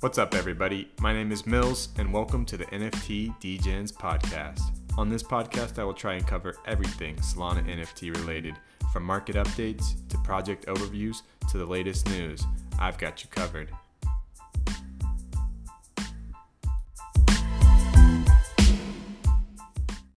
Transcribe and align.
What's 0.00 0.16
up, 0.16 0.34
everybody? 0.34 0.88
My 0.98 1.12
name 1.12 1.30
is 1.30 1.42
Millz, 1.42 1.88
and 1.98 2.10
welcome 2.10 2.46
to 2.46 2.56
the 2.56 2.64
NFT 2.64 3.38
Degens 3.38 3.92
podcast. 3.92 4.62
On 4.96 5.10
this 5.10 5.22
podcast, 5.22 5.78
I 5.78 5.84
will 5.84 5.92
try 5.92 6.14
and 6.14 6.26
cover 6.26 6.56
everything 6.64 7.16
Solana 7.16 7.62
NFT 7.68 8.16
related, 8.16 8.54
from 8.94 9.02
market 9.02 9.36
updates 9.36 10.08
to 10.08 10.16
project 10.20 10.64
overviews 10.68 11.20
to 11.50 11.58
the 11.58 11.66
latest 11.66 12.08
news. 12.08 12.46
I've 12.78 12.96
got 12.96 13.22
you 13.22 13.28
covered. 13.28 13.68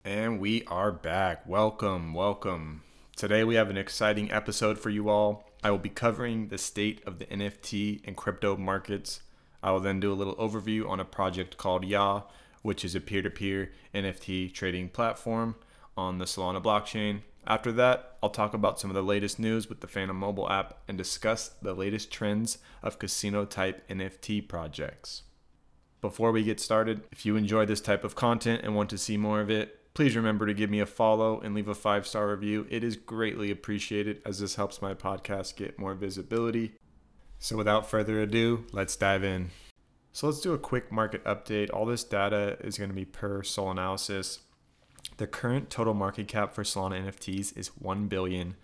And 0.05 0.41
we 0.41 0.63
are 0.67 0.93
back. 0.93 1.49
Welcome, 1.49 2.13
welcome. 2.13 2.83
Today 3.17 3.45
we 3.45 3.55
have 3.55 3.71
an 3.71 3.79
exciting 3.79 4.31
episode 4.31 4.79
for 4.79 4.91
you 4.91 5.09
all. 5.09 5.49
I 5.65 5.71
will 5.71 5.79
be 5.79 5.89
covering 5.89 6.49
the 6.49 6.59
state 6.59 7.03
of 7.07 7.19
the 7.19 7.25
NFT 7.25 8.03
and 8.07 8.15
crypto 8.15 8.59
markets. 8.59 9.23
I 9.63 9.71
will 9.71 9.81
then 9.81 10.01
do 10.01 10.13
a 10.13 10.15
little 10.15 10.37
overview 10.37 10.89
on 10.89 11.01
a 11.01 11.05
project 11.05 11.57
called 11.57 11.85
Yawww, 11.85 12.25
which 12.63 12.85
is 12.85 12.95
a 12.95 13.01
peer 13.01 13.23
to 13.23 13.31
peer 13.31 13.73
NFT 13.95 14.53
trading 14.53 14.89
platform 14.89 15.57
on 15.97 16.19
the 16.19 16.25
Solana 16.25 16.63
blockchain. 16.63 17.21
After 17.47 17.73
that, 17.73 18.19
I'll 18.23 18.31
talk 18.31 18.55
about 18.55 18.79
some 18.79 18.91
of 18.91 18.95
the 18.95 19.03
latest 19.03 19.39
news 19.39 19.69
with 19.69 19.81
the 19.81 19.87
Phantom 19.87 20.17
mobile 20.17 20.51
app 20.51 20.79
and 20.87 20.99
discuss 20.99 21.49
the 21.63 21.75
latest 21.75 22.11
trends 22.11 22.59
of 22.83 22.99
casino 22.99 23.45
type 23.45 23.87
NFT 23.89 24.47
projects. 24.47 25.23
Before 26.01 26.33
we 26.33 26.43
get 26.43 26.61
started, 26.61 27.03
if 27.13 27.27
you 27.27 27.37
enjoy 27.37 27.67
this 27.67 27.81
type 27.81 28.05
of 28.05 28.15
content 28.15 28.63
and 28.63 28.75
want 28.75 28.91
to 28.91 28.99
see 28.99 29.17
more 29.17 29.41
of 29.41 29.51
it, 29.51 29.93
please 29.95 30.17
remember 30.17 30.47
to 30.47 30.55
give 30.55 30.71
me 30.71 30.81
a 30.81 30.87
follow 30.87 31.41
and 31.41 31.55
leave 31.55 31.69
a 31.69 31.75
five 31.75 32.07
star 32.07 32.31
review. 32.31 32.67
It 32.71 32.85
is 32.85 32.97
greatly 32.97 33.51
appreciated 33.51 34.23
as 34.25 34.39
this 34.39 34.55
helps 34.55 34.81
my 34.81 34.95
podcast 34.95 35.57
get 35.57 35.79
more 35.79 35.95
visibility. 35.95 36.73
So, 37.43 37.57
without 37.57 37.89
further 37.89 38.21
ado, 38.21 38.67
let's 38.71 38.95
dive 38.97 39.25
in. 39.25 39.49
So, 40.13 40.27
let's 40.27 40.43
do 40.43 40.53
a 40.53 40.59
quick 40.59 40.93
market 40.93 41.25
update. 41.25 41.71
All 41.73 41.87
this 41.87 42.05
data 42.05 42.59
is 42.61 42.77
going 42.77 42.91
to 42.91 42.95
be 42.95 43.07
per 43.07 43.43
Sol 43.43 43.71
Analysis. 43.71 44.41
The 45.17 45.27
current 45.27 45.71
total 45.71 45.95
market 45.95 46.29
cap 46.29 46.53
for 46.53 46.65
Solana 46.65 47.03
NFTs 47.03 47.57
is 47.57 47.69
1 47.79 48.09
billion. 48.09 48.57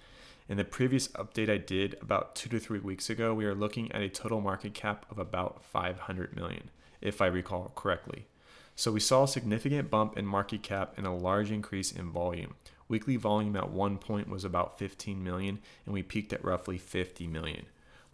In 0.46 0.58
the 0.58 0.64
previous 0.64 1.08
update 1.08 1.48
I 1.48 1.56
did 1.56 1.96
about 2.02 2.34
2 2.36 2.50
to 2.50 2.58
3 2.58 2.80
weeks 2.80 3.08
ago, 3.08 3.32
we 3.32 3.46
are 3.46 3.54
looking 3.54 3.90
at 3.92 4.02
a 4.02 4.10
total 4.10 4.42
market 4.42 4.74
cap 4.74 5.06
of 5.10 5.18
about 5.18 5.64
500 5.64 6.36
million, 6.36 6.70
if 7.00 7.22
I 7.22 7.26
recall 7.28 7.72
correctly. 7.74 8.26
So 8.74 8.92
we 8.92 9.00
saw 9.00 9.24
a 9.24 9.28
significant 9.28 9.90
bump 9.90 10.18
in 10.18 10.26
market 10.26 10.62
cap 10.62 10.92
and 10.98 11.06
a 11.06 11.12
large 11.12 11.50
increase 11.50 11.92
in 11.92 12.10
volume. 12.10 12.56
Weekly 12.88 13.16
volume 13.16 13.56
at 13.56 13.70
one 13.70 13.96
point 13.96 14.28
was 14.28 14.44
about 14.44 14.78
15 14.78 15.24
million 15.24 15.60
and 15.86 15.94
we 15.94 16.02
peaked 16.02 16.34
at 16.34 16.44
roughly 16.44 16.76
50 16.76 17.26
million. 17.26 17.64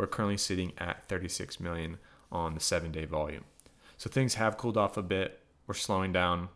We're 0.02 0.08
currently 0.08 0.36
sitting 0.36 0.72
at 0.78 1.08
36 1.08 1.60
million 1.60 1.98
on 2.32 2.54
the 2.54 2.60
7-day 2.60 3.04
volume. 3.04 3.44
So 3.98 4.10
things 4.10 4.34
have 4.34 4.56
cooled 4.58 4.76
off 4.76 4.96
a 4.96 5.02
bit. 5.02 5.38
We're 5.68 5.74
slowing 5.74 6.12
down, 6.12 6.48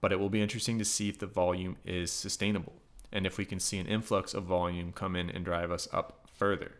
but 0.00 0.10
it 0.10 0.18
will 0.18 0.30
be 0.30 0.42
interesting 0.42 0.80
to 0.80 0.84
see 0.84 1.08
if 1.08 1.16
the 1.16 1.28
volume 1.28 1.76
is 1.84 2.10
sustainable 2.10 2.72
and 3.12 3.24
if 3.24 3.38
we 3.38 3.44
can 3.44 3.60
see 3.60 3.78
an 3.78 3.86
influx 3.86 4.34
of 4.34 4.42
volume 4.42 4.90
come 4.90 5.14
in 5.14 5.30
and 5.30 5.44
drive 5.44 5.70
us 5.70 5.86
up 5.92 6.26
further. 6.34 6.72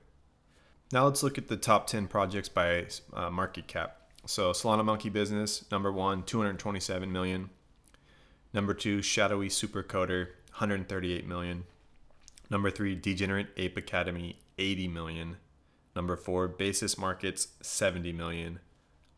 Now 0.91 1.05
let's 1.05 1.23
look 1.23 1.39
at 1.39 1.47
the 1.47 1.57
top 1.57 1.87
10 1.87 2.09
projects 2.09 2.49
by 2.49 2.87
uh, 3.15 3.31
market 3.31 3.69
cap. 3.69 4.11
So 4.27 4.51
Solana 4.51 4.85
Monkey 4.85 5.11
Business, 5.11 5.71
number 5.71 5.93
one, 5.93 6.25
227 6.25 7.13
million. 7.13 7.51
Number 8.53 8.75
two, 8.75 9.03
Shadowy 9.03 9.51
Supercoder, 9.51 10.31
138 10.51 11.29
million. 11.29 11.63
Number 12.51 12.73
three, 12.73 12.97
Degenerate 12.97 13.51
Ape 13.57 13.77
Academy, 13.77 14.41
80 14.59 14.89
million. 14.89 15.37
Number 15.99 16.17
four, 16.17 16.47
Basis 16.47 16.97
Markets, 16.97 17.49
70 17.61 18.13
million. 18.13 18.61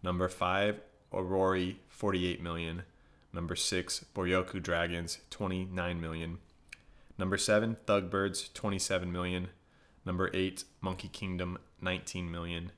Number 0.02 0.30
five, 0.30 0.80
Aurory, 1.12 1.76
48 1.90 2.42
million. 2.42 2.84
Number 3.34 3.54
six, 3.54 4.02
Boryoku 4.14 4.62
Dragonz, 4.62 5.18
29 5.28 6.00
million. 6.00 6.38
Number 7.18 7.36
seven, 7.36 7.76
Thugbirdz, 7.86 8.54
27 8.54 9.12
million. 9.12 9.48
Number 10.06 10.30
eight, 10.32 10.64
Monkey 10.80 11.08
Kingdom, 11.08 11.58
19 11.82 12.30
million. 12.30 12.72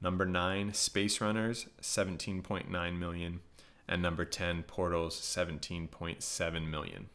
Number 0.00 0.26
9, 0.26 0.74
Space 0.74 1.20
Runners, 1.20 1.66
17.9 1.80 2.98
million. 2.98 3.38
And 3.86 4.02
number 4.02 4.24
10, 4.24 4.64
Portals, 4.64 5.14
17.7 5.20 6.68
million. 6.68 7.08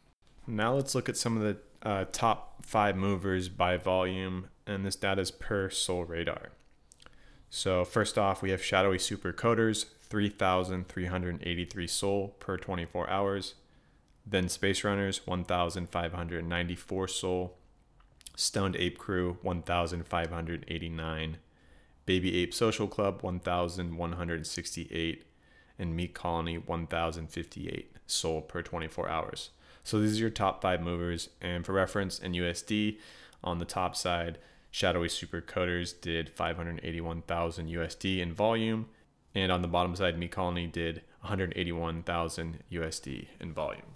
Now 0.48 0.76
let's 0.76 0.96
look 0.96 1.10
at 1.10 1.18
some 1.18 1.36
of 1.36 1.44
the 1.44 1.58
uh, 1.84 2.06
top 2.12 2.66
five 2.66 2.96
movers 2.96 3.50
by 3.50 3.78
volume, 3.78 4.48
and 4.66 4.86
this 4.86 4.96
data 4.96 5.22
is 5.22 5.32
per 5.32 5.70
Sol 5.70 6.06
Radar. 6.06 6.50
So 7.50 7.86
first 7.86 8.18
off, 8.18 8.42
we 8.42 8.50
have 8.50 8.64
Shadowy 8.64 8.98
Super 8.98 9.32
Coders, 9.32 9.86
3,383 10.02 11.88
sol 11.88 12.30
per 12.40 12.58
24 12.58 13.10
hours. 13.10 13.56
Then 14.26 14.50
Space 14.50 14.84
Runners, 14.84 15.28
1,594 15.28 17.08
sol. 17.08 17.58
Stoned 18.36 18.76
Ape 18.78 18.98
Crew, 18.98 19.38
1,589. 19.44 21.38
Baby 22.06 22.36
Ape 22.38 22.54
Social 22.54 22.88
Club 22.88 23.22
1168 23.22 25.24
and 25.78 25.96
Meat 25.96 26.14
Colony 26.14 26.58
1058 26.58 27.98
sold 28.06 28.48
per 28.48 28.62
24 28.62 29.10
hours. 29.10 29.50
So 29.84 30.00
these 30.00 30.18
are 30.18 30.22
your 30.22 30.30
top 30.30 30.62
5 30.62 30.82
movers 30.82 31.30
and 31.42 31.66
for 31.66 31.74
reference 31.74 32.20
in 32.20 32.34
USD 32.34 32.98
on 33.44 33.60
the 33.60 33.66
top 33.66 33.96
side 33.96 34.38
Shadowy 34.72 35.10
Super 35.10 35.42
Coders 35.42 36.00
did 36.00 36.30
581,000 36.30 37.68
USD 37.68 38.20
in 38.20 38.34
volume 38.34 38.88
and 39.36 39.52
on 39.52 39.62
the 39.62 39.68
bottom 39.68 39.96
side 39.96 40.18
Meat 40.18 40.32
Colony 40.32 40.68
did 40.68 41.02
181,000 41.22 42.60
USD 42.72 43.28
in 43.40 43.54
volume. 43.54 43.96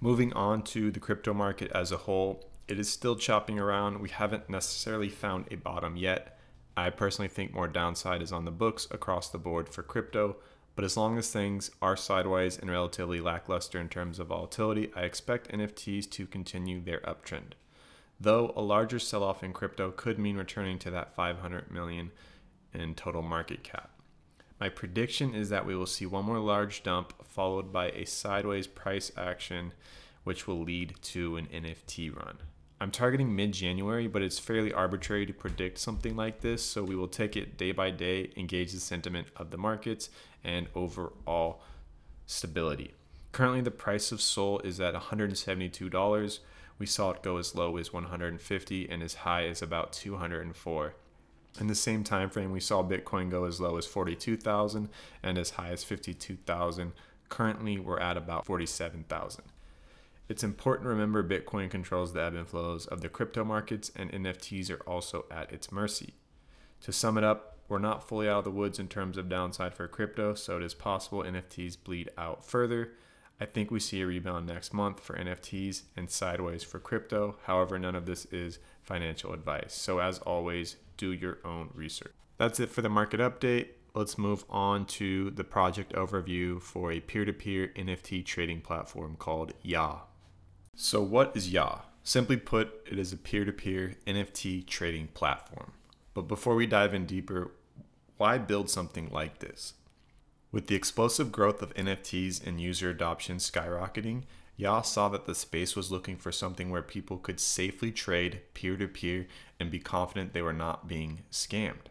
Moving 0.00 0.32
on 0.34 0.62
to 0.64 0.90
the 0.90 1.00
crypto 1.00 1.32
market 1.32 1.72
as 1.72 1.90
a 1.90 1.96
whole, 1.96 2.44
it 2.68 2.78
is 2.78 2.88
still 2.88 3.16
chopping 3.16 3.58
around. 3.58 4.00
We 4.00 4.10
haven't 4.10 4.50
necessarily 4.50 5.08
found 5.08 5.46
a 5.50 5.56
bottom 5.56 5.96
yet 5.96 6.36
I 6.76 6.90
personally 6.90 7.28
think 7.28 7.54
more 7.54 7.68
downside 7.68 8.20
is 8.20 8.32
on 8.32 8.44
the 8.44 8.50
books 8.50 8.86
across 8.90 9.30
the 9.30 9.38
board 9.38 9.68
for 9.68 9.82
crypto, 9.82 10.36
but 10.76 10.84
as 10.84 10.96
long 10.96 11.16
as 11.16 11.32
things 11.32 11.70
are 11.80 11.96
sideways 11.96 12.58
and 12.58 12.70
relatively 12.70 13.18
lackluster 13.18 13.80
in 13.80 13.88
terms 13.88 14.18
of 14.18 14.28
volatility, 14.28 14.92
I 14.94 15.02
expect 15.02 15.50
NFTs 15.50 16.08
to 16.10 16.26
continue 16.26 16.82
their 16.82 17.00
uptrend. 17.00 17.54
Though 18.20 18.52
a 18.54 18.60
larger 18.60 18.98
sell 18.98 19.24
off 19.24 19.42
in 19.42 19.54
crypto 19.54 19.90
could 19.90 20.18
mean 20.18 20.36
returning 20.36 20.78
to 20.80 20.90
that 20.90 21.14
500 21.14 21.70
million 21.70 22.12
in 22.74 22.94
total 22.94 23.22
market 23.22 23.62
cap. 23.64 23.90
My 24.60 24.68
prediction 24.68 25.34
is 25.34 25.48
that 25.48 25.66
we 25.66 25.74
will 25.74 25.86
see 25.86 26.06
one 26.06 26.26
more 26.26 26.38
large 26.38 26.82
dump 26.82 27.26
followed 27.26 27.72
by 27.72 27.88
a 27.90 28.04
sideways 28.04 28.66
price 28.66 29.10
action, 29.16 29.72
which 30.24 30.46
will 30.46 30.60
lead 30.62 30.94
to 31.02 31.36
an 31.36 31.46
NFT 31.46 32.14
run. 32.14 32.38
I'm 32.78 32.90
targeting 32.90 33.34
mid 33.34 33.52
January, 33.52 34.06
but 34.06 34.20
it's 34.20 34.38
fairly 34.38 34.72
arbitrary 34.72 35.24
to 35.26 35.32
predict 35.32 35.78
something 35.78 36.14
like 36.14 36.40
this, 36.42 36.62
so 36.62 36.82
we 36.84 36.94
will 36.94 37.08
take 37.08 37.34
it 37.34 37.56
day 37.56 37.72
by 37.72 37.90
day, 37.90 38.30
engage 38.36 38.72
the 38.72 38.80
sentiment 38.80 39.28
of 39.34 39.50
the 39.50 39.56
markets, 39.56 40.10
and 40.44 40.66
overall 40.74 41.62
stability. 42.26 42.92
Currently, 43.32 43.62
the 43.62 43.70
price 43.70 44.12
of 44.12 44.20
Sol 44.20 44.60
is 44.60 44.78
at 44.78 44.94
$172. 44.94 46.38
We 46.78 46.86
saw 46.86 47.10
it 47.12 47.22
go 47.22 47.38
as 47.38 47.54
low 47.54 47.78
as 47.78 47.92
150 47.94 48.90
and 48.90 49.02
as 49.02 49.14
high 49.14 49.46
as 49.46 49.62
about 49.62 49.92
204. 49.94 50.94
In 51.58 51.66
the 51.68 51.74
same 51.74 52.04
time 52.04 52.28
frame, 52.28 52.52
we 52.52 52.60
saw 52.60 52.82
Bitcoin 52.82 53.30
go 53.30 53.44
as 53.44 53.58
low 53.58 53.78
as 53.78 53.86
42,000 53.86 54.90
and 55.22 55.38
as 55.38 55.50
high 55.50 55.70
as 55.70 55.82
52,000. 55.82 56.92
Currently, 57.30 57.78
we're 57.78 57.98
at 57.98 58.18
about 58.18 58.44
47,000. 58.44 59.44
It's 60.28 60.42
important 60.42 60.86
to 60.86 60.88
remember 60.88 61.22
Bitcoin 61.22 61.70
controls 61.70 62.12
the 62.12 62.22
ebb 62.22 62.34
and 62.34 62.48
flows 62.48 62.86
of 62.86 63.00
the 63.00 63.08
crypto 63.08 63.44
markets, 63.44 63.92
and 63.94 64.10
NFTs 64.10 64.70
are 64.70 64.82
also 64.82 65.24
at 65.30 65.52
its 65.52 65.70
mercy. 65.70 66.14
To 66.80 66.92
sum 66.92 67.16
it 67.16 67.22
up, 67.22 67.58
we're 67.68 67.78
not 67.78 68.06
fully 68.06 68.28
out 68.28 68.38
of 68.38 68.44
the 68.44 68.50
woods 68.50 68.78
in 68.80 68.88
terms 68.88 69.16
of 69.16 69.28
downside 69.28 69.74
for 69.74 69.86
crypto, 69.86 70.34
so 70.34 70.56
it 70.56 70.64
is 70.64 70.74
possible 70.74 71.22
NFTs 71.22 71.76
bleed 71.82 72.10
out 72.18 72.44
further. 72.44 72.92
I 73.40 73.44
think 73.44 73.70
we 73.70 73.78
see 73.78 74.00
a 74.00 74.06
rebound 74.06 74.46
next 74.46 74.72
month 74.72 74.98
for 75.00 75.16
NFTs 75.16 75.82
and 75.96 76.10
sideways 76.10 76.64
for 76.64 76.80
crypto. 76.80 77.36
However, 77.44 77.78
none 77.78 77.94
of 77.94 78.06
this 78.06 78.24
is 78.26 78.58
financial 78.82 79.32
advice. 79.32 79.74
So, 79.74 79.98
as 80.00 80.18
always, 80.20 80.76
do 80.96 81.12
your 81.12 81.38
own 81.44 81.70
research. 81.74 82.12
That's 82.38 82.58
it 82.58 82.70
for 82.70 82.82
the 82.82 82.88
market 82.88 83.20
update. 83.20 83.68
Let's 83.94 84.18
move 84.18 84.44
on 84.50 84.86
to 84.86 85.30
the 85.30 85.44
project 85.44 85.92
overview 85.92 86.60
for 86.60 86.92
a 86.92 87.00
peer 87.00 87.24
to 87.24 87.32
peer 87.32 87.72
NFT 87.76 88.24
trading 88.24 88.60
platform 88.60 89.16
called 89.16 89.52
Yawww. 89.64 90.00
So, 90.78 91.02
what 91.02 91.34
is 91.34 91.48
Yawww? 91.48 91.80
Simply 92.04 92.36
put, 92.36 92.86
it 92.86 92.98
is 92.98 93.10
a 93.10 93.16
peer 93.16 93.46
to 93.46 93.52
peer 93.52 93.94
NFT 94.06 94.66
trading 94.66 95.06
platform. 95.08 95.72
But 96.12 96.28
before 96.28 96.54
we 96.54 96.66
dive 96.66 96.92
in 96.92 97.06
deeper, 97.06 97.52
why 98.18 98.36
build 98.36 98.68
something 98.68 99.08
like 99.10 99.38
this? 99.38 99.72
With 100.52 100.66
the 100.66 100.74
explosive 100.74 101.32
growth 101.32 101.62
of 101.62 101.72
NFTs 101.76 102.46
and 102.46 102.60
user 102.60 102.90
adoption 102.90 103.38
skyrocketing, 103.38 104.24
Yawww 104.60 104.84
saw 104.84 105.08
that 105.08 105.24
the 105.24 105.34
space 105.34 105.74
was 105.74 105.90
looking 105.90 106.18
for 106.18 106.30
something 106.30 106.68
where 106.68 106.82
people 106.82 107.16
could 107.16 107.40
safely 107.40 107.90
trade 107.90 108.42
peer 108.52 108.76
to 108.76 108.86
peer 108.86 109.26
and 109.58 109.70
be 109.70 109.78
confident 109.78 110.34
they 110.34 110.42
were 110.42 110.52
not 110.52 110.86
being 110.86 111.22
scammed. 111.32 111.88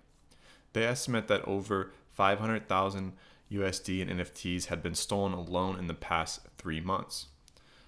They 0.74 0.86
estimate 0.86 1.28
that 1.30 1.44
over 1.46 1.92
500,000 2.14 3.14
USD 3.52 4.00
in 4.00 4.10
NFTs 4.10 4.66
had 4.66 4.84
been 4.84 4.94
stolen 4.94 5.34
alone 5.34 5.80
in 5.80 5.88
the 5.88 5.96
past 5.96 6.42
three 6.60 6.82
months. 6.82 7.30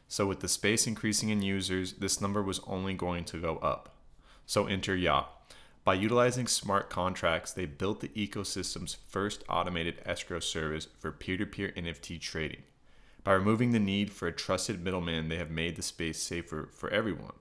So, 0.07 0.25
with 0.25 0.39
the 0.39 0.47
space 0.47 0.87
increasing 0.87 1.29
in 1.29 1.41
users, 1.41 1.93
this 1.93 2.21
number 2.21 2.41
was 2.41 2.61
only 2.65 2.93
going 2.93 3.25
to 3.25 3.41
go 3.41 3.57
up. 3.57 3.95
So, 4.45 4.65
enter 4.65 4.95
Yawww. 4.95 5.25
By 5.83 5.93
utilizing 5.93 6.47
smart 6.47 6.89
contracts, 6.89 7.53
they 7.53 7.65
built 7.65 8.01
the 8.01 8.09
ecosystem's 8.09 8.97
first 9.07 9.43
automated 9.47 10.01
escrow 10.05 10.39
service 10.39 10.87
for 10.99 11.13
peer 11.13 11.37
to 11.37 11.45
peer 11.45 11.71
NFT 11.77 12.19
trading. 12.19 12.63
By 13.23 13.33
removing 13.33 13.71
the 13.71 13.79
need 13.79 14.11
for 14.11 14.27
a 14.27 14.33
trusted 14.33 14.83
middleman, 14.83 15.29
they 15.29 15.37
have 15.37 15.49
made 15.49 15.75
the 15.75 15.81
space 15.81 16.21
safer 16.21 16.69
for 16.73 16.89
everyone. 16.89 17.35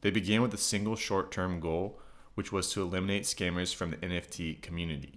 They 0.00 0.10
began 0.10 0.42
with 0.42 0.52
a 0.54 0.58
single 0.58 0.96
short 0.96 1.30
term 1.30 1.60
goal, 1.60 2.00
which 2.34 2.50
was 2.50 2.72
to 2.72 2.82
eliminate 2.82 3.24
scammers 3.24 3.74
from 3.74 3.90
the 3.90 3.96
NFT 3.98 4.60
community. 4.60 5.14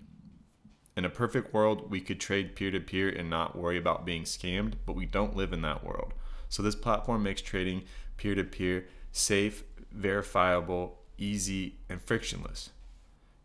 In 0.95 1.03
a 1.03 1.09
perfect 1.09 1.53
world, 1.53 1.89
we 1.89 2.00
could 2.00 2.19
trade 2.19 2.56
peer 2.56 2.71
to 2.71 2.79
peer 2.79 3.09
and 3.09 3.29
not 3.29 3.57
worry 3.57 3.77
about 3.77 4.06
being 4.06 4.23
scammed, 4.23 4.73
but 4.85 4.95
we 4.95 5.06
don't 5.06 5.35
live 5.35 5.51
in 5.51 5.62
that 5.63 5.83
world. 5.83 6.13
So 6.55 6.63
this 6.63 6.73
platform 6.73 7.21
makes 7.21 7.41
trading 7.41 7.83
peer 8.15 8.33
to 8.33 8.45
peer 8.45 8.87
safe, 9.11 9.65
verifiable, 9.91 10.99
easy, 11.17 11.79
and 11.89 12.01
frictionless. 12.01 12.69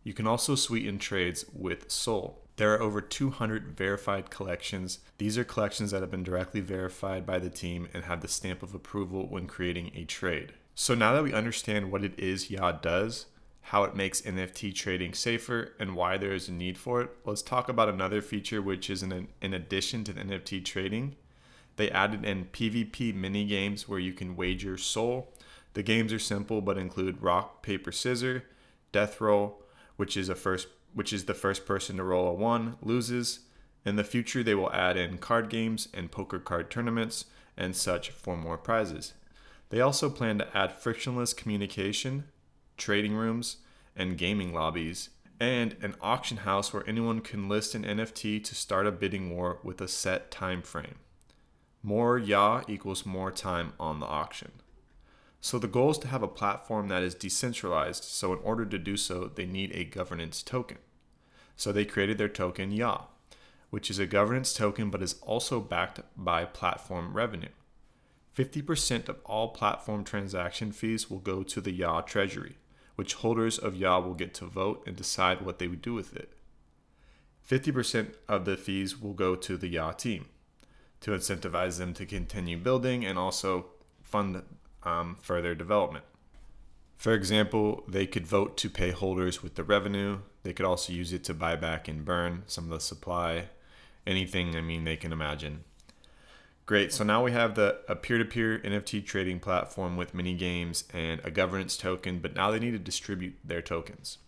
You 0.05 0.13
can 0.13 0.25
also 0.25 0.55
sweeten 0.55 0.97
trades 0.97 1.43
with 1.51 1.91
Sol. 1.91 2.41
There 2.55 2.73
are 2.73 2.81
over 2.81 3.01
200 3.01 3.75
verified 3.77 4.29
collections. 4.29 4.99
These 5.17 5.37
are 5.37 5.43
collections 5.43 5.91
that 5.91 5.99
have 5.99 6.09
been 6.09 6.23
directly 6.23 6.61
verified 6.61 7.25
by 7.25 7.39
the 7.39 7.49
team 7.49 7.89
and 7.93 8.05
have 8.05 8.21
the 8.21 8.29
stamp 8.29 8.63
of 8.63 8.73
approval 8.73 9.27
when 9.27 9.45
creating 9.45 9.91
a 9.93 10.05
trade. 10.05 10.53
So 10.73 10.95
now 10.95 11.13
that 11.13 11.23
we 11.23 11.33
understand 11.33 11.91
what 11.91 12.05
it 12.05 12.17
is 12.17 12.47
Yawww 12.47 12.81
does, 12.81 13.25
how 13.59 13.83
it 13.83 13.93
makes 13.93 14.21
NFT 14.21 14.73
trading 14.73 15.13
safer, 15.13 15.73
and 15.77 15.97
why 15.97 16.17
there 16.17 16.31
is 16.31 16.47
a 16.47 16.53
need 16.53 16.77
for 16.77 17.01
it, 17.01 17.09
let's 17.25 17.41
talk 17.41 17.67
about 17.67 17.89
another 17.89 18.21
feature 18.21 18.61
which 18.61 18.89
is 18.89 19.03
in, 19.03 19.27
in 19.41 19.53
addition 19.53 20.05
to 20.05 20.13
the 20.13 20.21
NFT 20.21 20.63
trading 20.63 21.17
they 21.81 21.89
added 21.89 22.23
in 22.23 22.45
PvP 22.45 23.15
mini 23.15 23.43
games 23.43 23.89
where 23.89 23.97
you 23.97 24.13
can 24.13 24.35
wager 24.35 24.77
sol. 24.77 25.33
The 25.73 25.81
games 25.81 26.13
are 26.13 26.19
simple 26.19 26.61
but 26.61 26.77
include 26.77 27.23
rock, 27.23 27.63
paper, 27.63 27.91
scissors, 27.91 28.43
death 28.91 29.19
roll, 29.19 29.63
which 29.95 30.15
is 30.15 30.29
a 30.29 30.35
first 30.35 30.67
which 30.93 31.11
is 31.11 31.25
the 31.25 31.33
first 31.33 31.65
person 31.65 31.97
to 31.97 32.03
roll 32.03 32.27
a 32.27 32.33
1 32.33 32.77
loses. 32.83 33.39
In 33.83 33.95
the 33.95 34.03
future 34.03 34.43
they 34.43 34.53
will 34.53 34.71
add 34.71 34.95
in 34.95 35.17
card 35.17 35.49
games 35.49 35.87
and 35.91 36.11
poker 36.11 36.37
card 36.37 36.69
tournaments 36.69 37.25
and 37.57 37.75
such 37.75 38.11
for 38.11 38.37
more 38.37 38.59
prizes. 38.59 39.13
They 39.69 39.81
also 39.81 40.07
plan 40.07 40.37
to 40.37 40.55
add 40.55 40.73
frictionless 40.73 41.33
communication, 41.33 42.25
trading 42.77 43.15
rooms, 43.15 43.57
and 43.95 44.19
gaming 44.19 44.53
lobbies, 44.53 45.09
and 45.39 45.75
an 45.81 45.95
auction 45.99 46.37
house 46.37 46.71
where 46.71 46.87
anyone 46.87 47.21
can 47.21 47.49
list 47.49 47.73
an 47.73 47.85
NFT 47.85 48.43
to 48.43 48.53
start 48.53 48.85
a 48.85 48.91
bidding 48.91 49.35
war 49.35 49.57
with 49.63 49.81
a 49.81 49.87
set 49.87 50.29
time 50.29 50.61
frame. 50.61 50.97
More 51.83 52.19
Yawww 52.19 52.69
equals 52.69 53.07
more 53.07 53.31
time 53.31 53.73
on 53.79 53.99
the 53.99 54.05
auction. 54.05 54.51
So 55.39 55.57
the 55.57 55.67
goal 55.67 55.89
is 55.89 55.97
to 55.99 56.07
have 56.07 56.21
a 56.21 56.27
platform 56.27 56.89
that 56.89 57.01
is 57.01 57.15
decentralized. 57.15 58.03
So 58.03 58.31
in 58.33 58.39
order 58.43 58.65
to 58.67 58.77
do 58.77 58.95
so, 58.95 59.31
they 59.33 59.47
need 59.47 59.71
a 59.73 59.83
governance 59.83 60.43
token. 60.43 60.77
So 61.55 61.71
they 61.71 61.85
created 61.85 62.19
their 62.19 62.29
token 62.29 62.71
Yawww, 62.71 63.05
which 63.71 63.89
is 63.89 63.97
a 63.97 64.05
governance 64.05 64.53
token 64.53 64.91
but 64.91 65.01
is 65.01 65.15
also 65.21 65.59
backed 65.59 66.01
by 66.15 66.45
platform 66.45 67.13
revenue. 67.13 67.49
50% 68.37 69.09
of 69.09 69.17
all 69.25 69.49
platform 69.49 70.03
transaction 70.03 70.71
fees 70.71 71.09
will 71.09 71.19
go 71.19 71.41
to 71.41 71.59
the 71.59 71.77
Yawww 71.77 72.05
treasury, 72.05 72.57
which 72.95 73.15
holders 73.15 73.57
of 73.57 73.73
Yawww 73.73 74.05
will 74.05 74.13
get 74.13 74.35
to 74.35 74.45
vote 74.45 74.83
and 74.85 74.95
decide 74.95 75.41
what 75.41 75.57
they 75.57 75.67
would 75.67 75.81
do 75.81 75.95
with 75.95 76.15
it. 76.15 76.33
50% 77.49 78.13
of 78.29 78.45
the 78.45 78.55
fees 78.55 79.01
will 79.01 79.13
go 79.13 79.35
to 79.35 79.57
the 79.57 79.73
Yawww 79.73 79.97
team 79.97 80.25
to 81.01 81.11
incentivize 81.11 81.77
them 81.77 81.93
to 81.95 82.05
continue 82.05 82.57
building 82.57 83.05
and 83.05 83.17
also 83.17 83.65
fund 84.01 84.41
um, 84.83 85.17
further 85.21 85.53
development. 85.55 86.05
For 86.97 87.13
example, 87.13 87.83
they 87.87 88.05
could 88.05 88.27
vote 88.27 88.57
to 88.57 88.69
pay 88.69 88.91
holders 88.91 89.41
with 89.41 89.55
the 89.55 89.63
revenue. 89.63 90.19
They 90.43 90.53
could 90.53 90.65
also 90.65 90.93
use 90.93 91.11
it 91.11 91.23
to 91.25 91.33
buy 91.33 91.55
back 91.55 91.87
and 91.87 92.05
burn 92.05 92.43
some 92.45 92.65
of 92.65 92.69
the 92.69 92.79
supply, 92.79 93.49
anything 94.05 94.55
I 94.55 94.61
mean 94.61 94.83
they 94.83 94.97
can 94.97 95.11
imagine. 95.11 95.63
Great. 96.67 96.93
So 96.93 97.03
now 97.03 97.23
we 97.23 97.31
have 97.31 97.55
the 97.55 97.79
a 97.89 97.95
peer-to-peer 97.95 98.59
NFT 98.59 99.03
trading 99.03 99.39
platform 99.39 99.97
with 99.97 100.13
mini 100.13 100.35
games 100.35 100.83
and 100.93 101.19
a 101.23 101.31
governance 101.31 101.75
token, 101.75 102.19
but 102.19 102.35
now 102.35 102.51
they 102.51 102.59
need 102.59 102.71
to 102.71 102.79
distribute 102.79 103.35
their 103.43 103.61
tokens. 103.61 104.19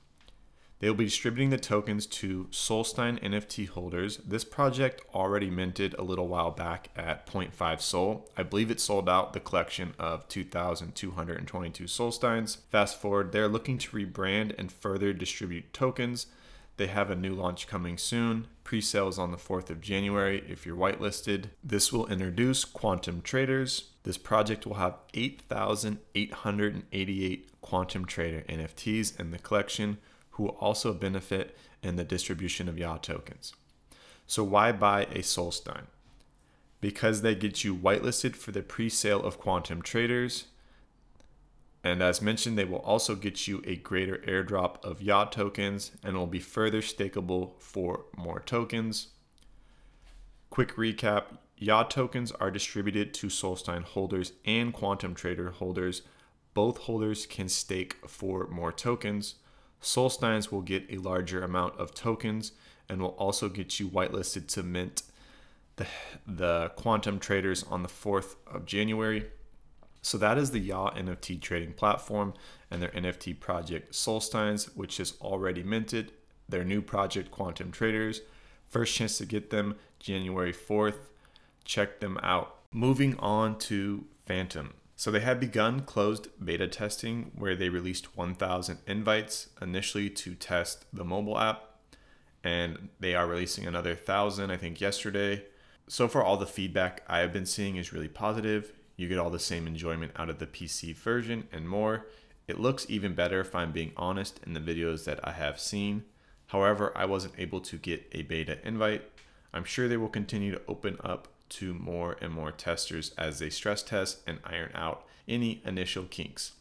They 0.83 0.89
will 0.89 0.97
be 0.97 1.05
distributing 1.05 1.49
the 1.49 1.57
tokens 1.57 2.05
to 2.07 2.47
Solstein 2.51 3.17
NFT 3.23 3.69
holders. 3.69 4.17
This 4.17 4.43
project 4.43 5.01
already 5.15 5.49
minted 5.49 5.93
a 5.93 6.03
little 6.03 6.27
while 6.27 6.51
back 6.51 6.89
at 6.93 7.25
0.5 7.25 7.79
Sol. 7.79 8.29
I 8.35 8.43
believe 8.43 8.69
it 8.69 8.81
sold 8.81 9.07
out 9.07 9.31
the 9.31 9.39
collection 9.39 9.93
of 9.97 10.27
2,222 10.27 11.85
Solsteins. 11.85 12.57
Fast 12.69 12.99
forward, 12.99 13.31
they're 13.31 13.47
looking 13.47 13.77
to 13.77 13.91
rebrand 13.91 14.59
and 14.59 14.69
further 14.69 15.13
distribute 15.13 15.71
tokens. 15.71 16.27
They 16.75 16.87
have 16.87 17.09
a 17.09 17.15
new 17.15 17.33
launch 17.33 17.65
coming 17.65 17.97
soon. 17.97 18.47
Pre 18.65 18.81
sales 18.81 19.17
on 19.17 19.31
the 19.31 19.37
4th 19.37 19.69
of 19.69 19.79
January 19.79 20.43
if 20.49 20.65
you're 20.65 20.75
whitelisted. 20.75 21.45
This 21.63 21.93
will 21.93 22.07
introduce 22.07 22.65
Quantum 22.65 23.21
Traders. 23.21 23.91
This 24.03 24.17
project 24.17 24.65
will 24.65 24.73
have 24.73 24.97
8,888 25.13 27.61
Quantum 27.61 28.03
Trader 28.03 28.43
NFTs 28.49 29.17
in 29.17 29.31
the 29.31 29.39
collection 29.39 29.99
who 30.33 30.43
will 30.43 30.57
also 30.59 30.93
benefit 30.93 31.57
in 31.81 31.95
the 31.95 32.03
distribution 32.03 32.69
of 32.69 32.75
Yawww 32.75 33.01
tokens. 33.01 33.53
So, 34.25 34.43
why 34.43 34.71
buy 34.71 35.03
a 35.03 35.19
Solstein? 35.19 35.85
Because 36.81 37.21
they 37.21 37.35
get 37.35 37.63
you 37.63 37.75
whitelisted 37.75 38.35
for 38.35 38.51
the 38.51 38.61
pre 38.61 38.89
sale 38.89 39.21
of 39.21 39.39
quantum 39.39 39.81
traders. 39.81 40.45
And 41.83 42.01
as 42.01 42.21
mentioned, 42.21 42.57
they 42.57 42.63
will 42.65 42.79
also 42.79 43.13
get 43.15 43.47
you 43.47 43.61
a 43.65 43.75
greater 43.75 44.17
airdrop 44.19 44.83
of 44.83 44.99
Yawww 44.99 45.31
tokens 45.31 45.91
and 46.03 46.15
will 46.15 46.27
be 46.27 46.39
further 46.39 46.81
stakeable 46.81 47.59
for 47.59 48.05
more 48.15 48.39
tokens. 48.39 49.09
Quick 50.49 50.75
recap 50.75 51.23
YA 51.57 51.83
tokens 51.83 52.31
are 52.33 52.51
distributed 52.51 53.13
to 53.13 53.27
Solstein 53.27 53.83
holders 53.83 54.33
and 54.45 54.73
Quantum 54.73 55.13
Trader 55.13 55.51
holders. 55.51 56.01
Both 56.53 56.79
holders 56.79 57.25
can 57.25 57.49
stake 57.49 57.97
for 58.07 58.47
more 58.47 58.71
tokens. 58.71 59.35
Solsteins 59.83 60.51
will 60.51 60.61
get 60.61 60.85
a 60.89 60.97
larger 60.97 61.43
amount 61.43 61.77
of 61.77 61.93
tokens 61.93 62.53
and 62.89 63.01
will 63.01 63.09
also 63.09 63.49
get 63.49 63.79
you 63.79 63.87
whitelisted 63.87 64.47
to 64.47 64.63
mint 64.63 65.03
the, 65.75 65.87
the 66.25 66.71
quantum 66.75 67.19
traders 67.19 67.63
on 67.63 67.83
the 67.83 67.89
4th 67.89 68.35
of 68.47 68.65
January. 68.65 69.25
So 70.01 70.17
that 70.17 70.37
is 70.37 70.51
the 70.51 70.69
Yawww 70.69 70.97
NFT 70.97 71.41
trading 71.41 71.73
platform 71.73 72.33
and 72.71 72.81
their 72.81 72.89
NFT 72.89 73.39
project 73.39 73.93
Solsteins, 73.93 74.75
which 74.75 74.99
is 74.99 75.13
already 75.21 75.63
minted. 75.63 76.11
Their 76.47 76.63
new 76.63 76.81
project 76.81 77.31
Quantum 77.31 77.71
Traders. 77.71 78.21
First 78.67 78.95
chance 78.95 79.17
to 79.19 79.25
get 79.25 79.49
them 79.49 79.75
January 79.99 80.53
4th. 80.53 81.09
Check 81.63 81.99
them 81.99 82.19
out. 82.21 82.55
Moving 82.71 83.17
on 83.19 83.57
to 83.59 84.05
Phantom. 84.25 84.73
So 84.95 85.11
they 85.11 85.21
had 85.21 85.39
begun 85.39 85.81
closed 85.81 86.27
beta 86.43 86.67
testing 86.67 87.31
where 87.35 87.55
they 87.55 87.69
released 87.69 88.15
1,000 88.15 88.79
invites 88.85 89.49
initially 89.61 90.09
to 90.11 90.35
test 90.35 90.85
the 90.93 91.03
mobile 91.03 91.39
app, 91.39 91.63
and 92.43 92.89
they 92.99 93.15
are 93.15 93.27
releasing 93.27 93.65
another 93.65 93.95
1,000, 93.95 94.51
I 94.51 94.57
think, 94.57 94.79
yesterday. 94.79 95.43
So 95.87 96.07
far, 96.07 96.23
all 96.23 96.37
the 96.37 96.45
feedback 96.45 97.03
I 97.07 97.19
have 97.19 97.33
been 97.33 97.45
seeing 97.45 97.75
is 97.75 97.91
really 97.91 98.07
positive. 98.07 98.71
You 98.95 99.07
get 99.09 99.17
all 99.17 99.29
the 99.29 99.39
same 99.39 99.65
enjoyment 99.65 100.11
out 100.15 100.29
of 100.29 100.39
the 100.39 100.47
PC 100.47 100.95
version 100.95 101.47
and 101.51 101.67
more. 101.67 102.05
It 102.47 102.59
looks 102.59 102.85
even 102.89 103.15
better 103.15 103.39
if 103.39 103.55
I'm 103.55 103.71
being 103.71 103.93
honest 103.97 104.39
in 104.45 104.53
the 104.53 104.59
videos 104.59 105.05
that 105.05 105.19
I 105.23 105.31
have 105.31 105.59
seen. 105.59 106.03
However, 106.47 106.93
I 106.95 107.05
wasn't 107.05 107.33
able 107.37 107.61
to 107.61 107.77
get 107.77 108.05
a 108.11 108.21
beta 108.21 108.59
invite. 108.63 109.09
I'm 109.53 109.63
sure 109.63 109.87
they 109.87 109.97
will 109.97 110.09
continue 110.09 110.51
to 110.51 110.61
open 110.67 110.97
up 111.03 111.27
to 111.49 111.73
more 111.73 112.17
and 112.21 112.33
more 112.33 112.51
testers 112.51 113.13
as 113.17 113.39
they 113.39 113.49
stress 113.49 113.83
test 113.83 114.19
and 114.25 114.39
iron 114.43 114.71
out 114.73 115.05
any 115.27 115.61
initial 115.65 116.03
kinks. 116.03 116.53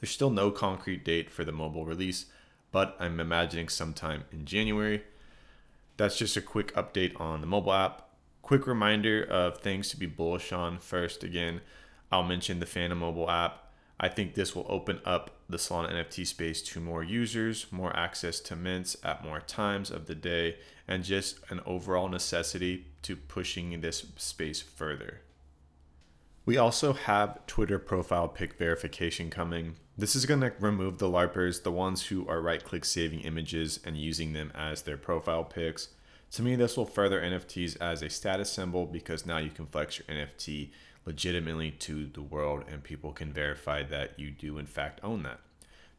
There's 0.00 0.10
still 0.10 0.30
no 0.30 0.50
concrete 0.50 1.04
date 1.04 1.30
for 1.30 1.44
the 1.44 1.52
mobile 1.52 1.84
release, 1.84 2.26
but 2.72 2.96
I'm 2.98 3.20
imagining 3.20 3.68
sometime 3.68 4.24
in 4.32 4.44
January. 4.44 5.04
That's 5.96 6.18
just 6.18 6.36
a 6.36 6.42
quick 6.42 6.74
update 6.74 7.18
on 7.20 7.40
the 7.40 7.46
mobile 7.46 7.72
app. 7.72 8.08
Quick 8.42 8.66
reminder 8.66 9.22
of 9.22 9.58
things 9.58 9.88
to 9.90 9.96
be 9.96 10.06
bullish 10.06 10.52
on. 10.52 10.78
First, 10.78 11.22
again, 11.22 11.60
I'll 12.10 12.24
mention 12.24 12.60
the 12.60 12.66
Phantom 12.66 12.98
mobile 12.98 13.30
app. 13.30 13.63
I 14.04 14.08
think 14.08 14.34
this 14.34 14.54
will 14.54 14.66
open 14.68 15.00
up 15.06 15.30
the 15.48 15.56
Solana 15.56 15.90
NFT 15.94 16.26
space 16.26 16.60
to 16.60 16.78
more 16.78 17.02
users, 17.02 17.64
more 17.70 17.96
access 17.96 18.38
to 18.40 18.54
mints 18.54 18.98
at 19.02 19.24
more 19.24 19.40
times 19.40 19.90
of 19.90 20.04
the 20.04 20.14
day, 20.14 20.56
and 20.86 21.02
just 21.02 21.38
an 21.48 21.62
overall 21.64 22.10
necessity 22.10 22.84
to 23.00 23.16
pushing 23.16 23.80
this 23.80 24.04
space 24.18 24.60
further. 24.60 25.22
We 26.44 26.58
also 26.58 26.92
have 26.92 27.46
Twitter 27.46 27.78
profile 27.78 28.28
pic 28.28 28.58
verification 28.58 29.30
coming. 29.30 29.76
This 29.96 30.14
is 30.14 30.26
going 30.26 30.42
to 30.42 30.52
remove 30.60 30.98
the 30.98 31.08
LARPers, 31.08 31.62
the 31.62 31.72
ones 31.72 32.08
who 32.08 32.28
are 32.28 32.42
right 32.42 32.62
click 32.62 32.84
saving 32.84 33.20
images 33.20 33.80
and 33.86 33.96
using 33.96 34.34
them 34.34 34.52
as 34.54 34.82
their 34.82 34.98
profile 34.98 35.44
pics. 35.44 35.88
To 36.32 36.42
me, 36.42 36.56
this 36.56 36.76
will 36.76 36.84
further 36.84 37.22
NFTs 37.22 37.80
as 37.80 38.02
a 38.02 38.10
status 38.10 38.52
symbol 38.52 38.84
because 38.84 39.24
now 39.24 39.38
you 39.38 39.48
can 39.48 39.64
flex 39.64 39.98
your 39.98 40.14
NFT 40.14 40.72
legitimately 41.06 41.70
to 41.70 42.06
the 42.06 42.22
world 42.22 42.64
and 42.70 42.82
people 42.82 43.12
can 43.12 43.32
verify 43.32 43.82
that 43.82 44.18
you 44.18 44.30
do, 44.30 44.58
in 44.58 44.66
fact, 44.66 45.00
own 45.02 45.22
that. 45.22 45.40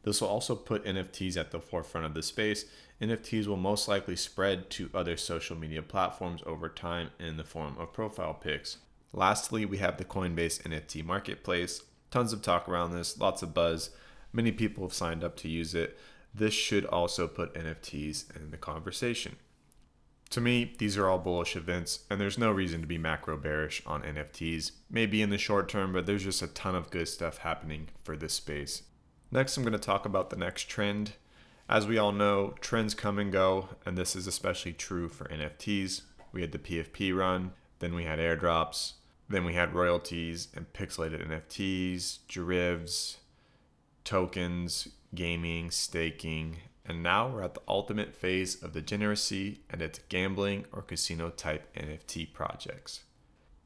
This 0.02 0.20
will 0.20 0.28
also 0.28 0.54
put 0.54 0.84
NFTs 0.84 1.36
at 1.36 1.50
the 1.50 1.60
forefront 1.60 2.06
of 2.06 2.14
the 2.14 2.22
space. 2.22 2.64
NFTs 3.02 3.46
will 3.46 3.56
most 3.56 3.88
likely 3.88 4.14
spread 4.16 4.70
to 4.70 4.90
other 4.94 5.16
social 5.16 5.56
media 5.56 5.82
platforms 5.82 6.42
over 6.46 6.68
time 6.68 7.10
in 7.18 7.36
the 7.36 7.44
form 7.44 7.76
of 7.78 7.92
profile 7.92 8.34
pics. 8.34 8.78
Lastly, 9.12 9.64
we 9.64 9.78
have 9.78 9.96
the 9.96 10.04
Coinbase 10.04 10.62
NFT 10.62 11.04
marketplace. 11.04 11.82
Tons 12.10 12.32
of 12.32 12.42
talk 12.42 12.68
around 12.68 12.92
this, 12.92 13.18
lots 13.18 13.42
of 13.42 13.52
buzz. 13.52 13.90
Many 14.32 14.52
people 14.52 14.84
have 14.84 14.94
signed 14.94 15.24
up 15.24 15.36
to 15.38 15.48
use 15.48 15.74
it. 15.74 15.98
This 16.32 16.54
should 16.54 16.84
also 16.84 17.26
put 17.26 17.54
NFTs 17.54 18.36
in 18.36 18.50
the 18.50 18.56
conversation. 18.56 19.36
To 20.30 20.40
me, 20.40 20.74
these 20.78 20.96
are 20.96 21.08
all 21.08 21.18
bullish 21.18 21.54
events, 21.54 22.00
and 22.10 22.20
there's 22.20 22.38
no 22.38 22.50
reason 22.50 22.80
to 22.80 22.86
be 22.86 22.98
macro 22.98 23.36
bearish 23.36 23.82
on 23.86 24.02
NFTs. 24.02 24.72
Maybe 24.90 25.22
in 25.22 25.30
the 25.30 25.38
short 25.38 25.68
term, 25.68 25.92
but 25.92 26.06
there's 26.06 26.24
just 26.24 26.42
a 26.42 26.48
ton 26.48 26.74
of 26.74 26.90
good 26.90 27.08
stuff 27.08 27.38
happening 27.38 27.88
for 28.02 28.16
this 28.16 28.34
space. 28.34 28.82
Next, 29.30 29.56
I'm 29.56 29.62
going 29.62 29.72
to 29.72 29.78
talk 29.78 30.04
about 30.04 30.30
the 30.30 30.36
next 30.36 30.64
trend. 30.64 31.12
As 31.68 31.86
we 31.86 31.98
all 31.98 32.12
know, 32.12 32.54
trends 32.60 32.94
come 32.94 33.18
and 33.18 33.32
go, 33.32 33.70
and 33.84 33.96
this 33.96 34.14
is 34.14 34.26
especially 34.26 34.72
true 34.72 35.08
for 35.08 35.24
NFTs. 35.26 36.02
We 36.32 36.40
had 36.40 36.52
the 36.52 36.58
PFP 36.58 37.16
run, 37.16 37.52
then 37.78 37.94
we 37.94 38.04
had 38.04 38.18
airdrops, 38.18 38.94
then 39.28 39.44
we 39.44 39.54
had 39.54 39.74
royalties 39.74 40.48
and 40.54 40.72
pixelated 40.72 41.26
NFTs, 41.26 42.18
derivs, 42.28 43.16
tokens, 44.04 44.88
gaming, 45.14 45.70
staking, 45.70 46.58
and 46.88 47.02
now 47.02 47.28
we're 47.28 47.42
at 47.42 47.54
the 47.54 47.62
ultimate 47.68 48.14
phase 48.14 48.62
of 48.62 48.72
degeneracy 48.72 49.60
and 49.70 49.82
it's 49.82 50.00
gambling 50.08 50.64
or 50.72 50.82
casino 50.82 51.30
type 51.30 51.74
NFT 51.76 52.32
projects. 52.32 53.00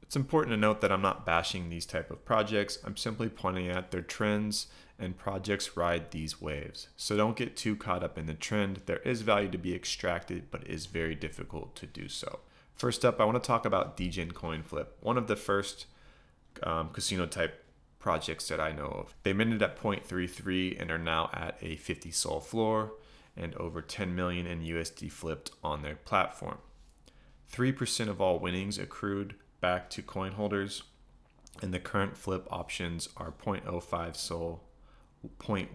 It's 0.01 0.15
important 0.15 0.53
to 0.53 0.57
note 0.57 0.81
that 0.81 0.91
I'm 0.91 1.01
not 1.01 1.25
bashing 1.25 1.69
these 1.69 1.85
type 1.85 2.11
of 2.11 2.25
projects. 2.25 2.79
I'm 2.83 2.97
simply 2.97 3.29
pointing 3.29 3.69
at 3.69 3.91
their 3.91 4.01
trends 4.01 4.67
and 4.99 5.17
projects 5.17 5.77
ride 5.77 6.11
these 6.11 6.41
waves. 6.41 6.89
So 6.97 7.15
don't 7.15 7.37
get 7.37 7.55
too 7.55 7.75
caught 7.75 8.03
up 8.03 8.17
in 8.17 8.25
the 8.25 8.33
trend. 8.33 8.81
There 8.85 8.97
is 8.97 9.21
value 9.21 9.49
to 9.49 9.57
be 9.57 9.73
extracted, 9.73 10.51
but 10.51 10.63
it 10.63 10.69
is 10.69 10.85
very 10.85 11.15
difficult 11.15 11.75
to 11.77 11.87
do 11.87 12.09
so. 12.09 12.39
First 12.75 13.05
up, 13.05 13.21
I 13.21 13.25
want 13.25 13.41
to 13.41 13.47
talk 13.47 13.65
about 13.65 13.95
Degen 13.95 14.31
Coin 14.31 14.63
Flip, 14.63 14.97
one 15.01 15.17
of 15.17 15.27
the 15.27 15.35
first 15.35 15.85
um, 16.63 16.89
casino 16.89 17.25
type 17.25 17.63
projects 17.99 18.47
that 18.47 18.59
I 18.59 18.71
know 18.71 18.87
of. 18.87 19.15
They 19.23 19.33
minted 19.33 19.61
at 19.61 19.79
0.33 19.79 20.81
and 20.81 20.91
are 20.91 20.97
now 20.97 21.29
at 21.33 21.57
a 21.61 21.75
50 21.77 22.11
sol 22.11 22.39
floor 22.39 22.93
and 23.35 23.55
over 23.55 23.81
10 23.81 24.15
million 24.15 24.45
in 24.45 24.61
USD 24.61 25.11
flipped 25.11 25.51
on 25.63 25.81
their 25.81 25.95
platform. 25.95 26.57
3% 27.51 28.07
of 28.07 28.21
all 28.21 28.39
winnings 28.39 28.77
accrued 28.77 29.35
back 29.59 29.89
to 29.91 30.01
coin 30.01 30.33
holders, 30.33 30.83
and 31.61 31.73
the 31.73 31.79
current 31.79 32.17
flip 32.17 32.47
options 32.49 33.09
are 33.17 33.31
0.05 33.31 34.15
sol, 34.15 34.63
0.1, 35.39 35.67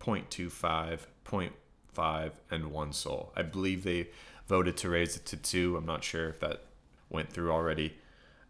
0.25, 0.00 1.00
0.5, 1.24 2.30
and 2.50 2.66
1 2.72 2.92
sol. 2.92 3.32
I 3.36 3.42
believe 3.42 3.82
they 3.82 4.08
voted 4.46 4.76
to 4.78 4.88
raise 4.88 5.16
it 5.16 5.26
to 5.26 5.36
two. 5.36 5.76
I'm 5.76 5.86
not 5.86 6.02
sure 6.04 6.28
if 6.28 6.40
that 6.40 6.64
went 7.08 7.32
through 7.32 7.52
already. 7.52 7.94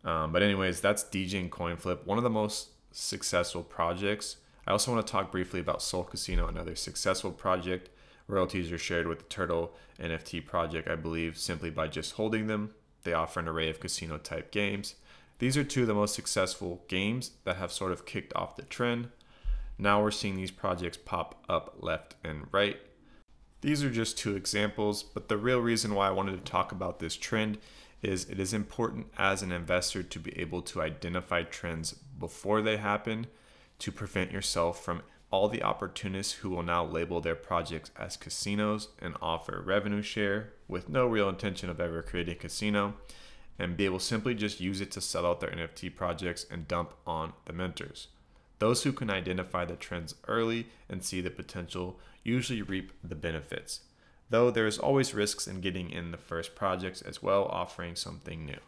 Um, 0.04 0.32
but 0.32 0.42
anyways, 0.42 0.80
that's 0.80 1.02
Degen 1.02 1.50
Coin 1.50 1.76
Flip, 1.76 2.06
one 2.06 2.18
of 2.18 2.24
the 2.24 2.30
most 2.30 2.68
successful 2.92 3.62
projects. 3.62 4.36
I 4.66 4.72
also 4.72 4.92
want 4.92 5.06
to 5.06 5.10
talk 5.10 5.30
briefly 5.30 5.60
about 5.60 5.82
Sol 5.82 6.04
Casino, 6.04 6.46
another 6.46 6.74
successful 6.74 7.32
project. 7.32 7.90
Royalties 8.30 8.70
are 8.70 8.78
shared 8.78 9.08
with 9.08 9.18
the 9.18 9.24
Turtle 9.24 9.72
NFT 9.98 10.46
project, 10.46 10.88
I 10.88 10.94
believe, 10.94 11.36
simply 11.36 11.70
by 11.70 11.88
just 11.88 12.12
holding 12.12 12.46
them. 12.46 12.74
They 13.02 13.12
offer 13.12 13.40
an 13.40 13.48
array 13.48 13.68
of 13.68 13.80
casino 13.80 14.18
type 14.18 14.50
games. 14.52 14.94
These 15.38 15.56
are 15.56 15.64
two 15.64 15.82
of 15.82 15.88
the 15.88 15.94
most 15.94 16.14
successful 16.14 16.84
games 16.86 17.32
that 17.44 17.56
have 17.56 17.72
sort 17.72 17.92
of 17.92 18.06
kicked 18.06 18.34
off 18.36 18.56
the 18.56 18.62
trend. 18.62 19.08
Now 19.78 20.02
we're 20.02 20.10
seeing 20.10 20.36
these 20.36 20.50
projects 20.50 20.98
pop 20.98 21.42
up 21.48 21.76
left 21.80 22.14
and 22.22 22.46
right. 22.52 22.76
These 23.62 23.82
are 23.82 23.90
just 23.90 24.16
two 24.16 24.36
examples, 24.36 25.02
but 25.02 25.28
the 25.28 25.36
real 25.36 25.58
reason 25.58 25.94
why 25.94 26.08
I 26.08 26.12
wanted 26.12 26.32
to 26.32 26.50
talk 26.50 26.72
about 26.72 26.98
this 26.98 27.16
trend 27.16 27.58
is 28.02 28.28
it 28.30 28.38
is 28.38 28.54
important 28.54 29.08
as 29.18 29.42
an 29.42 29.52
investor 29.52 30.02
to 30.02 30.18
be 30.18 30.38
able 30.38 30.62
to 30.62 30.80
identify 30.80 31.42
trends 31.42 31.94
before 32.18 32.62
they 32.62 32.76
happen 32.76 33.26
to 33.78 33.90
prevent 33.90 34.30
yourself 34.30 34.82
from 34.82 35.02
all 35.30 35.48
the 35.48 35.62
opportunists 35.62 36.34
who 36.34 36.50
will 36.50 36.62
now 36.62 36.84
label 36.84 37.20
their 37.20 37.34
projects 37.34 37.90
as 37.96 38.16
casinos 38.16 38.88
and 39.00 39.14
offer 39.22 39.62
revenue 39.64 40.02
share 40.02 40.52
with 40.66 40.88
no 40.88 41.06
real 41.06 41.28
intention 41.28 41.70
of 41.70 41.80
ever 41.80 42.02
creating 42.02 42.34
a 42.34 42.38
casino 42.38 42.94
and 43.58 43.76
be 43.76 43.84
able 43.84 44.00
simply 44.00 44.34
just 44.34 44.60
use 44.60 44.80
it 44.80 44.90
to 44.90 45.00
sell 45.00 45.26
out 45.26 45.40
their 45.40 45.50
NFT 45.50 45.94
projects 45.94 46.46
and 46.50 46.66
dump 46.66 46.94
on 47.06 47.34
the 47.44 47.52
mentors. 47.52 48.08
Those 48.58 48.82
who 48.82 48.92
can 48.92 49.10
identify 49.10 49.64
the 49.64 49.76
trends 49.76 50.14
early 50.26 50.66
and 50.88 51.04
see 51.04 51.20
the 51.20 51.30
potential 51.30 52.00
usually 52.24 52.62
reap 52.62 52.92
the 53.04 53.14
benefits, 53.14 53.80
though 54.30 54.50
there 54.50 54.66
is 54.66 54.78
always 54.78 55.14
risks 55.14 55.46
in 55.46 55.60
getting 55.60 55.90
in 55.90 56.10
the 56.10 56.18
first 56.18 56.54
projects 56.54 57.02
as 57.02 57.22
well, 57.22 57.44
offering 57.46 57.96
something 57.96 58.44
new. 58.44 58.58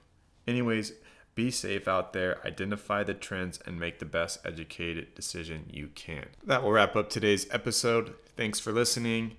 Anyways, 0.46 0.92
be 1.34 1.50
safe 1.50 1.88
out 1.88 2.12
there, 2.12 2.38
identify 2.44 3.02
the 3.02 3.14
trends, 3.14 3.58
and 3.66 3.80
make 3.80 3.98
the 3.98 4.04
best 4.04 4.38
educated 4.44 5.14
decision 5.14 5.66
you 5.70 5.88
can. 5.94 6.26
That 6.44 6.62
will 6.62 6.72
wrap 6.72 6.96
up 6.96 7.08
today's 7.10 7.46
episode. 7.50 8.14
Thanks 8.36 8.60
for 8.60 8.72
listening. 8.72 9.36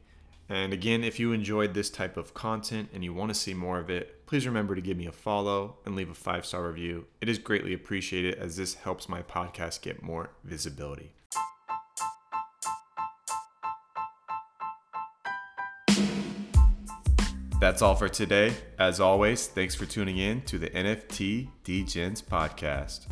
And 0.50 0.74
again, 0.74 1.04
if 1.04 1.20
you 1.20 1.32
enjoyed 1.32 1.74
this 1.74 1.90
type 1.90 2.18
of 2.18 2.34
content 2.34 2.90
and 2.94 3.04
you 3.04 3.14
want 3.14 3.30
to 3.30 3.40
see 3.40 3.54
more 3.54 3.80
of 3.80 3.90
it, 3.90 4.26
please 4.26 4.46
remember 4.46 4.76
to 4.76 4.82
give 4.82 4.98
me 4.98 5.06
a 5.06 5.12
follow 5.12 5.78
and 5.86 5.96
leave 5.96 6.10
a 6.10 6.16
five 6.16 6.46
star 6.46 6.68
review. 6.68 7.06
It 7.22 7.30
is 7.30 7.38
greatly 7.38 7.74
appreciated 7.74 8.36
as 8.36 8.58
this 8.58 8.76
helps 8.76 9.08
my 9.08 9.22
podcast 9.22 9.82
get 9.82 10.04
more 10.04 10.32
visibility. 10.44 11.14
That's 17.64 17.82
all 17.82 17.96
for 17.96 18.10
today. 18.10 18.54
As 18.78 19.00
always, 19.00 19.48
thanks 19.48 19.74
for 19.74 19.86
tuning 19.86 20.18
in 20.18 20.42
to 20.42 20.58
the 20.58 20.70
NFT 20.72 21.48
Degens 21.64 22.22
podcast. 22.22 23.08